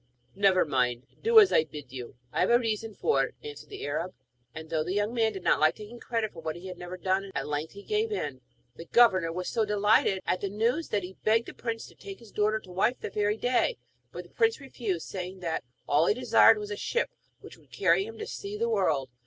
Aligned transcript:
'Never 0.33 0.65
mind; 0.65 1.05
do 1.21 1.39
as 1.39 1.53
I 1.53 1.63
bid 1.63 1.91
you. 1.91 2.15
I 2.33 2.39
have 2.39 2.49
a 2.49 2.57
reason 2.57 2.95
for 2.95 3.23
it,' 3.25 3.35
answered 3.43 3.69
the 3.69 3.85
Arab. 3.85 4.15
And 4.51 4.71
though 4.71 4.83
the 4.83 4.95
young 4.95 5.13
man 5.13 5.31
did 5.33 5.43
not 5.43 5.59
like 5.59 5.75
taking 5.75 5.99
credit 5.99 6.33
for 6.33 6.41
what 6.41 6.55
he 6.55 6.65
had 6.65 6.79
never 6.79 6.97
done, 6.97 7.29
at 7.35 7.45
length 7.47 7.73
he 7.73 7.83
gave 7.83 8.11
in. 8.11 8.41
The 8.75 8.85
governor 8.85 9.31
was 9.31 9.47
so 9.47 9.63
delighted 9.63 10.23
at 10.25 10.41
the 10.41 10.49
news 10.49 10.89
that 10.89 11.03
he 11.03 11.17
begged 11.23 11.45
the 11.49 11.53
prince 11.53 11.85
to 11.85 11.93
take 11.95 12.17
his 12.17 12.31
daughter 12.31 12.57
to 12.61 12.71
wife 12.71 12.99
that 13.01 13.13
very 13.13 13.37
day; 13.37 13.77
but 14.11 14.23
the 14.23 14.33
prince 14.33 14.59
refused, 14.59 15.07
saying 15.07 15.39
that 15.41 15.63
all 15.87 16.07
he 16.07 16.15
desired 16.15 16.57
was 16.57 16.71
a 16.71 16.75
ship 16.77 17.11
which 17.41 17.55
would 17.59 17.71
carry 17.71 18.03
him 18.03 18.17
to 18.17 18.25
see 18.25 18.57
the 18.57 18.69
world. 18.69 19.07